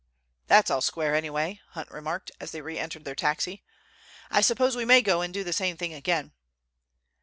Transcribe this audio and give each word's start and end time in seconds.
"That's 0.47 0.71
all 0.71 0.81
square 0.81 1.13
anyway," 1.13 1.61
Hunt 1.73 1.91
remarked, 1.91 2.31
as 2.39 2.49
they 2.51 2.61
reentered 2.61 3.05
their 3.05 3.13
taxi. 3.13 3.61
"I 4.31 4.41
suppose 4.41 4.75
we 4.75 4.83
may 4.83 5.03
go 5.03 5.21
and 5.21 5.31
do 5.31 5.43
the 5.43 5.53
same 5.53 5.77
thing 5.77 5.93
again." 5.93 6.31